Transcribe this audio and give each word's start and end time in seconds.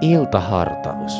Iltahartaus. 0.00 1.12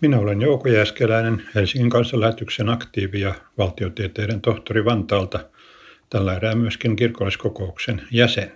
Minä 0.00 0.18
olen 0.18 0.42
Jouko 0.42 0.68
Jääskeläinen, 0.68 1.42
Helsingin 1.54 1.90
kansanlähetyksen 1.90 2.68
aktiivi 2.68 3.20
ja 3.20 3.34
valtiotieteiden 3.58 4.40
tohtori 4.40 4.84
Vantaalta, 4.84 5.40
tällä 6.10 6.34
erää 6.34 6.54
myöskin 6.54 6.96
kirkolliskokouksen 6.96 8.02
jäsen. 8.10 8.52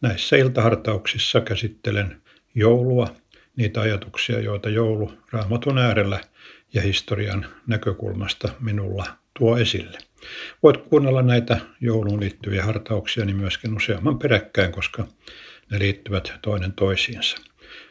Näissä 0.00 0.36
iltahartauksissa 0.36 1.40
käsittelen 1.40 2.22
joulua, 2.54 3.08
niitä 3.56 3.80
ajatuksia, 3.80 4.40
joita 4.40 4.68
joulu 4.68 5.12
raamatun 5.32 5.78
äärellä 5.78 6.20
ja 6.72 6.82
historian 6.82 7.46
näkökulmasta 7.66 8.48
minulla 8.60 9.04
tuo 9.38 9.56
esille. 9.56 9.98
Voit 10.62 10.76
kuunnella 10.76 11.22
näitä 11.22 11.60
jouluun 11.80 12.20
liittyviä 12.20 12.64
hartauksia 12.64 13.24
niin 13.24 13.36
myöskin 13.36 13.76
useamman 13.76 14.18
peräkkäin, 14.18 14.72
koska 14.72 15.06
ne 15.70 15.78
liittyvät 15.78 16.32
toinen 16.42 16.72
toisiinsa. 16.72 17.36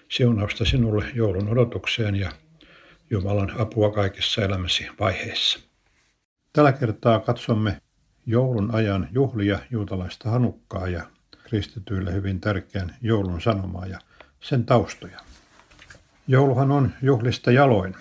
Siunausta 0.10 0.66
sinulle 0.66 1.06
joulun 1.16 1.50
odotukseen 1.50 2.16
ja 2.16 2.32
Jumalan 3.10 3.54
apua 3.60 3.92
kaikissa 3.92 4.42
elämäsi 4.42 4.88
vaiheissa. 5.00 5.60
Tällä 6.54 6.72
kertaa 6.72 7.20
katsomme 7.20 7.82
joulun 8.26 8.76
ajan 8.76 9.08
juhlia, 9.12 9.60
juutalaista 9.72 10.30
hanukkaa 10.30 10.88
ja 10.88 11.04
kristityille 11.44 12.14
hyvin 12.14 12.42
tärkeän 12.42 12.96
joulun 13.02 13.42
sanomaa 13.42 13.86
ja 13.86 14.00
sen 14.40 14.66
taustoja. 14.66 15.20
Jouluhan 16.28 16.72
on 16.72 16.92
juhlista 17.02 17.52
jaloin. 17.52 17.96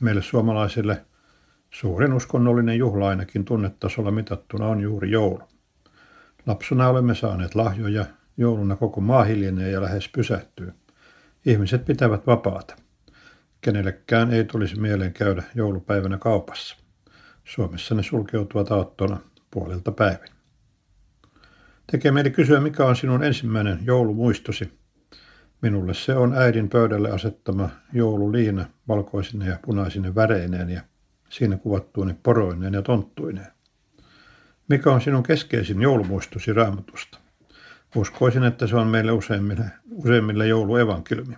Meille 0.00 0.22
suomalaisille 0.22 1.04
suurin 1.76 2.12
uskonnollinen 2.12 2.78
juhla 2.78 3.08
ainakin 3.08 3.44
tunnetasolla 3.44 4.10
mitattuna 4.10 4.66
on 4.66 4.80
juuri 4.80 5.10
joulu. 5.10 5.42
Lapsuna 6.46 6.88
olemme 6.88 7.14
saaneet 7.14 7.54
lahjoja, 7.54 8.04
jouluna 8.36 8.76
koko 8.76 9.00
maa 9.00 9.24
hiljenee 9.24 9.70
ja 9.70 9.82
lähes 9.82 10.08
pysähtyy. 10.08 10.72
Ihmiset 11.46 11.84
pitävät 11.84 12.26
vapaata. 12.26 12.76
Kenellekään 13.60 14.30
ei 14.30 14.44
tulisi 14.44 14.80
mieleen 14.80 15.12
käydä 15.12 15.42
joulupäivänä 15.54 16.18
kaupassa. 16.18 16.76
Suomessa 17.44 17.94
ne 17.94 18.02
sulkeutuvat 18.02 18.70
aattona 18.70 19.20
puolelta 19.50 19.92
päivin. 19.92 20.30
Tekee 21.92 22.10
mieli 22.10 22.30
kysyä, 22.30 22.60
mikä 22.60 22.84
on 22.84 22.96
sinun 22.96 23.24
ensimmäinen 23.24 23.78
joulumuistosi. 23.84 24.78
Minulle 25.62 25.94
se 25.94 26.14
on 26.14 26.34
äidin 26.34 26.68
pöydälle 26.68 27.10
asettama 27.10 27.68
joululiina 27.92 28.66
valkoisine 28.88 29.48
ja 29.48 29.58
punaisine 29.64 30.14
väreineen 30.14 30.70
ja 30.70 30.82
siinä 31.28 31.56
kuvattuine 31.56 32.16
poroineen 32.22 32.74
ja 32.74 32.82
tonttuineen. 32.82 33.52
Mikä 34.68 34.92
on 34.92 35.00
sinun 35.00 35.22
keskeisin 35.22 35.82
joulumuistosi 35.82 36.52
raamatusta? 36.52 37.18
Uskoisin, 37.96 38.44
että 38.44 38.66
se 38.66 38.76
on 38.76 38.86
meille 38.86 39.12
useimmille, 39.12 39.64
useimmille 39.90 40.46
jouluevankeliumi. 40.46 41.36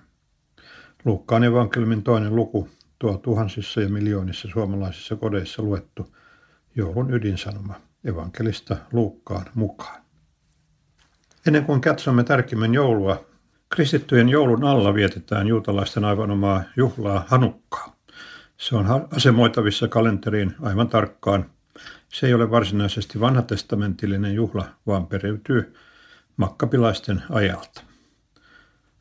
Luukkaan 1.05 1.45
evankeliumin 1.45 2.03
toinen 2.03 2.37
luku 2.37 2.69
tuo 2.99 3.17
tuhansissa 3.17 3.81
ja 3.81 3.89
miljoonissa 3.89 4.49
suomalaisissa 4.53 5.17
kodeissa 5.17 5.63
luettu 5.63 6.15
joulun 6.77 7.15
ydinsanoma 7.15 7.75
evankelista 8.05 8.77
Luukkaan 8.93 9.47
mukaan. 9.55 10.03
Ennen 11.47 11.65
kuin 11.65 11.81
katsomme 11.81 12.25
tarkemmin 12.25 12.75
joulua, 12.75 13.25
kristittyjen 13.69 14.29
joulun 14.29 14.65
alla 14.65 14.95
vietetään 14.95 15.47
juutalaisten 15.47 16.05
aivan 16.05 16.31
omaa 16.31 16.63
juhlaa 16.77 17.25
Hanukkaa. 17.29 17.98
Se 18.59 18.77
on 18.77 19.09
asemoitavissa 19.17 19.89
kalenteriin 19.89 20.55
aivan 20.63 20.89
tarkkaan. 20.89 21.51
Se 22.09 22.27
ei 22.27 22.35
ole 22.35 22.51
varsinaisesti 22.51 23.21
vanhatestamentillinen 23.21 24.35
juhla, 24.35 24.67
vaan 24.87 25.07
periytyy 25.07 25.75
makkapilaisten 26.37 27.23
ajalta. 27.31 27.83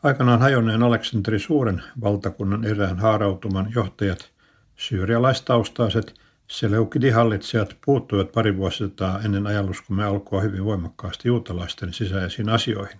Aikanaan 0.03 0.41
hajonneen 0.41 0.83
Aleksanteri 0.83 1.39
Suuren 1.39 1.83
valtakunnan 2.01 2.65
erään 2.65 2.99
haarautuman 2.99 3.71
johtajat, 3.75 4.31
syyrialaistaustaiset 4.75 6.13
Seleukidihallitsijat 6.47 7.77
puuttuivat 7.85 8.31
pari 8.31 8.57
vuosisataa 8.57 9.19
ennen 9.21 9.47
ajalluskumme 9.47 10.05
alkua 10.05 10.41
hyvin 10.41 10.65
voimakkaasti 10.65 11.27
juutalaisten 11.27 11.93
sisäisiin 11.93 12.49
asioihin. 12.49 12.99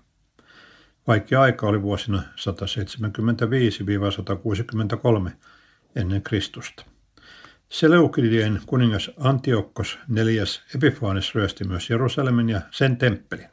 Vaikea 1.07 1.41
aika 1.41 1.67
oli 1.67 1.81
vuosina 1.81 2.23
175-163 5.27 5.31
ennen 5.97 6.21
Kristusta. 6.21 6.85
Seleukidien 7.69 8.61
kuningas 8.65 9.11
Antiokkos 9.19 9.99
neljäs 10.07 10.61
Epifaanes 10.75 11.35
ryösti 11.35 11.63
myös 11.63 11.89
Jerusalemin 11.89 12.49
ja 12.49 12.61
sen 12.71 12.97
temppelin. 12.97 13.49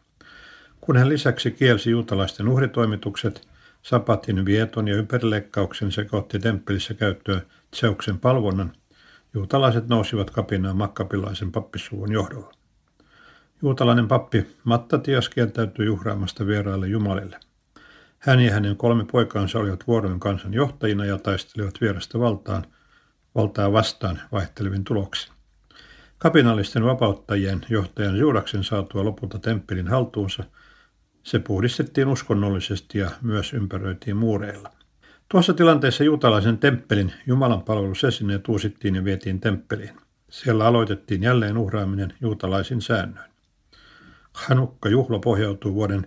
Kun 0.80 0.96
hän 0.96 1.08
lisäksi 1.08 1.50
kielsi 1.50 1.90
juutalaisten 1.90 2.48
uhritoimitukset, 2.48 3.48
sapatin 3.82 4.44
vieton 4.44 4.88
ja 4.88 4.96
ympärileikkauksen 4.96 5.92
sekä 5.92 6.16
otti 6.16 6.38
temppelissä 6.38 6.94
käyttöön 6.94 7.42
Tseuksen 7.70 8.18
palvonnan, 8.18 8.72
juutalaiset 9.34 9.88
nousivat 9.88 10.30
kapinaan 10.30 10.76
makkapilaisen 10.76 11.52
pappisuvun 11.52 12.12
johdolla. 12.12 12.52
Juutalainen 13.62 14.08
pappi 14.08 14.46
Mattatias 14.64 15.28
kieltäytyi 15.28 15.86
juhraamasta 15.86 16.46
vieraille 16.46 16.88
jumalille. 16.88 17.40
Hän 18.26 18.40
ja 18.40 18.52
hänen 18.52 18.76
kolme 18.76 19.04
poikaansa 19.12 19.58
olivat 19.58 19.86
vuoroin 19.86 20.20
kansan 20.20 20.54
johtajina 20.54 21.04
ja 21.04 21.18
taistelivat 21.18 21.80
vierasta 21.80 22.18
valtaan, 22.18 22.64
valtaa 23.34 23.72
vastaan 23.72 24.20
vaihtelevin 24.32 24.84
tuloksin. 24.84 25.32
Kapinallisten 26.18 26.84
vapauttajien 26.84 27.60
johtajan 27.68 28.16
Juudaksen 28.16 28.64
saatua 28.64 29.04
lopulta 29.04 29.38
temppelin 29.38 29.88
haltuunsa, 29.88 30.44
se 31.22 31.38
puhdistettiin 31.38 32.08
uskonnollisesti 32.08 32.98
ja 32.98 33.10
myös 33.22 33.52
ympäröitiin 33.52 34.16
muureilla. 34.16 34.70
Tuossa 35.28 35.54
tilanteessa 35.54 36.04
juutalaisen 36.04 36.58
temppelin 36.58 37.12
Jumalan 37.26 37.62
palvelusesineet 37.62 38.48
uusittiin 38.48 38.94
ja 38.94 39.04
vietiin 39.04 39.40
temppeliin. 39.40 39.96
Siellä 40.30 40.66
aloitettiin 40.66 41.22
jälleen 41.22 41.58
uhraaminen 41.58 42.14
juutalaisin 42.20 42.80
säännöin. 42.80 43.30
Hanukka-juhla 44.32 45.18
pohjautuu 45.18 45.74
vuoden 45.74 46.06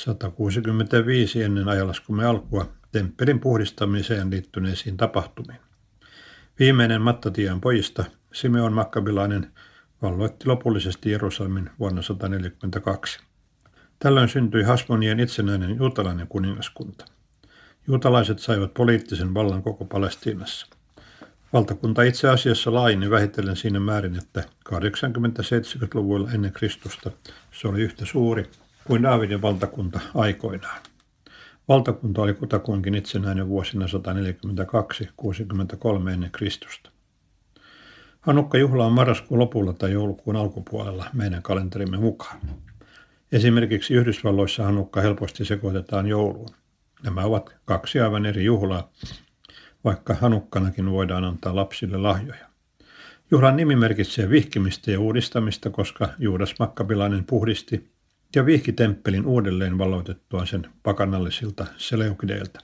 165 0.00 1.42
ennen 1.42 1.68
ajalaskumme 1.68 2.26
alkua 2.26 2.72
temppelin 2.92 3.40
puhdistamiseen 3.40 4.30
liittyneisiin 4.30 4.96
tapahtumiin. 4.96 5.60
Viimeinen 6.58 7.02
Mattatian 7.02 7.60
pojista, 7.60 8.04
Simeon 8.32 8.72
Makkabilainen, 8.72 9.52
valloitti 10.02 10.46
lopullisesti 10.46 11.10
Jerusalemin 11.10 11.70
vuonna 11.78 12.02
142. 12.02 13.20
Tällöin 13.98 14.28
syntyi 14.28 14.62
Hasmonien 14.62 15.20
itsenäinen 15.20 15.76
juutalainen 15.76 16.26
kuningaskunta. 16.26 17.04
Juutalaiset 17.86 18.38
saivat 18.38 18.74
poliittisen 18.74 19.34
vallan 19.34 19.62
koko 19.62 19.84
Palestiinassa. 19.84 20.66
Valtakunta 21.52 22.02
itse 22.02 22.28
asiassa 22.28 22.74
laajeni 22.74 23.10
vähitellen 23.10 23.56
siinä 23.56 23.80
määrin, 23.80 24.18
että 24.18 24.44
80-70-luvulla 24.68 26.30
ennen 26.30 26.52
Kristusta 26.52 27.10
se 27.52 27.68
oli 27.68 27.80
yhtä 27.82 28.04
suuri 28.04 28.50
kuin 28.84 29.02
Daavidin 29.02 29.42
valtakunta 29.42 30.00
aikoinaan. 30.14 30.80
Valtakunta 31.68 32.22
oli 32.22 32.34
kutakuinkin 32.34 32.94
itsenäinen 32.94 33.48
vuosina 33.48 33.86
142-63 33.86 36.10
ennen 36.10 36.30
Kristusta. 36.30 36.90
Hanukka-juhla 38.20 38.86
on 38.86 38.92
marraskuun 38.92 39.40
lopulla 39.40 39.72
tai 39.72 39.92
joulukuun 39.92 40.36
alkupuolella 40.36 41.04
meidän 41.12 41.42
kalenterimme 41.42 41.96
mukaan. 41.96 42.40
Esimerkiksi 43.32 43.94
Yhdysvalloissa 43.94 44.64
Hanukka 44.64 45.00
helposti 45.00 45.44
sekoitetaan 45.44 46.06
jouluun. 46.06 46.50
Nämä 47.02 47.24
ovat 47.24 47.56
kaksi 47.64 48.00
aivan 48.00 48.26
eri 48.26 48.44
juhlaa, 48.44 48.90
vaikka 49.84 50.14
Hanukkanakin 50.14 50.90
voidaan 50.90 51.24
antaa 51.24 51.56
lapsille 51.56 51.98
lahjoja. 51.98 52.50
Juhlan 53.30 53.56
nimi 53.56 53.76
merkitsee 53.76 54.30
vihkimistä 54.30 54.90
ja 54.90 55.00
uudistamista, 55.00 55.70
koska 55.70 56.08
Juudas 56.18 56.54
Makkabilainen 56.58 57.24
puhdisti 57.24 57.90
ja 58.36 58.46
vihki 58.46 58.72
temppelin 58.72 59.26
uudelleen 59.26 59.78
valoitettua 59.78 60.46
sen 60.46 60.66
pakanallisilta 60.82 61.66
seleukideilta. 61.76 62.60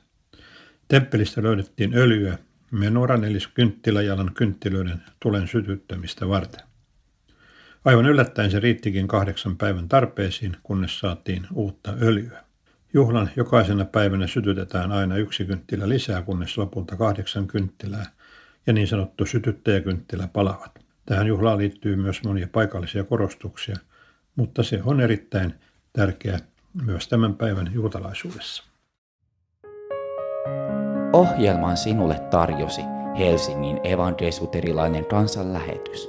Temppelistä 0.88 1.42
löydettiin 1.42 1.94
öljyä 1.94 2.38
menoran 2.70 3.24
eli 3.24 3.38
kynttiläjalan 3.54 4.30
kynttilöiden 4.34 5.02
tulen 5.20 5.48
sytyttämistä 5.48 6.28
varten. 6.28 6.60
Aivan 7.84 8.06
yllättäen 8.06 8.50
se 8.50 8.60
riittikin 8.60 9.08
kahdeksan 9.08 9.56
päivän 9.56 9.88
tarpeisiin, 9.88 10.56
kunnes 10.62 10.98
saatiin 10.98 11.46
uutta 11.54 11.94
öljyä. 12.02 12.44
Juhlan 12.94 13.30
jokaisena 13.36 13.84
päivänä 13.84 14.26
sytytetään 14.26 14.92
aina 14.92 15.16
yksi 15.16 15.44
kynttilä 15.44 15.88
lisää, 15.88 16.22
kunnes 16.22 16.58
lopulta 16.58 16.96
kahdeksan 16.96 17.46
kynttilää 17.46 18.06
ja 18.66 18.72
niin 18.72 18.88
sanottu 18.88 19.26
sytyttäjäkynttilä 19.26 20.28
palavat. 20.32 20.78
Tähän 21.06 21.26
juhlaan 21.26 21.58
liittyy 21.58 21.96
myös 21.96 22.22
monia 22.24 22.48
paikallisia 22.52 23.04
korostuksia, 23.04 23.76
mutta 24.36 24.62
se 24.62 24.80
on 24.84 25.00
erittäin 25.00 25.54
tärkeä 25.92 26.38
myös 26.84 27.08
tämän 27.08 27.34
päivän 27.34 27.70
juutalaisuudessa. 27.74 28.62
Ohjelman 31.12 31.76
sinulle 31.76 32.20
tarjosi 32.30 32.80
Helsingin 33.18 33.80
evankelisuterilainen 33.84 35.04
kansanlähetys. 35.04 36.08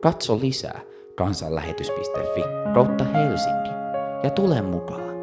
Katso 0.00 0.40
lisää 0.40 0.80
kansanlähetys.fi 1.16 2.42
kautta 2.74 3.04
Helsinki 3.04 3.70
ja 4.22 4.30
tule 4.30 4.62
mukaan. 4.62 5.13